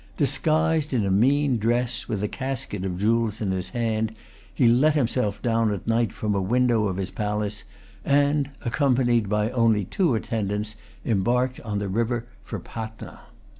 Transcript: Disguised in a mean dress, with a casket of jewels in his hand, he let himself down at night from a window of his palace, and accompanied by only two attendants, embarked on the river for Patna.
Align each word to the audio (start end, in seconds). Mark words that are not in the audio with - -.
Disguised 0.17 0.95
in 0.95 1.05
a 1.05 1.11
mean 1.11 1.59
dress, 1.59 2.07
with 2.07 2.23
a 2.23 2.27
casket 2.27 2.83
of 2.85 2.97
jewels 2.97 3.39
in 3.39 3.51
his 3.51 3.69
hand, 3.69 4.15
he 4.51 4.67
let 4.67 4.95
himself 4.95 5.39
down 5.43 5.71
at 5.71 5.85
night 5.85 6.11
from 6.11 6.33
a 6.33 6.41
window 6.41 6.87
of 6.87 6.97
his 6.97 7.11
palace, 7.11 7.65
and 8.03 8.49
accompanied 8.65 9.29
by 9.29 9.51
only 9.51 9.85
two 9.85 10.15
attendants, 10.15 10.75
embarked 11.05 11.59
on 11.59 11.77
the 11.77 11.87
river 11.87 12.25
for 12.43 12.57
Patna. 12.57 13.19